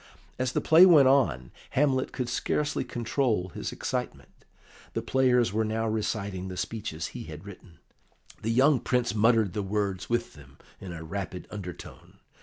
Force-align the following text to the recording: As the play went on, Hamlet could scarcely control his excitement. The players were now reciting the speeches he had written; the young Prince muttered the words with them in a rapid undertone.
As 0.39 0.53
the 0.53 0.61
play 0.61 0.83
went 0.87 1.07
on, 1.07 1.51
Hamlet 1.77 2.11
could 2.11 2.27
scarcely 2.27 2.83
control 2.83 3.49
his 3.49 3.71
excitement. 3.71 4.31
The 4.93 5.03
players 5.03 5.53
were 5.53 5.63
now 5.63 5.87
reciting 5.87 6.47
the 6.47 6.57
speeches 6.57 7.09
he 7.13 7.25
had 7.25 7.45
written; 7.45 7.77
the 8.41 8.49
young 8.49 8.79
Prince 8.79 9.13
muttered 9.13 9.53
the 9.53 9.61
words 9.61 10.09
with 10.09 10.33
them 10.33 10.57
in 10.79 10.91
a 10.91 11.03
rapid 11.03 11.47
undertone. 11.51 12.17